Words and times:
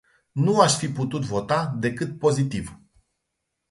Nu 0.31 0.59
aș 0.59 0.77
fi 0.77 0.89
putut 0.89 1.21
vota 1.25 1.75
decât 1.79 2.19
pozitiv. 2.19 2.79